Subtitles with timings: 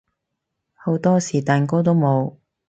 [0.73, 2.33] 好多時蛋糕都冇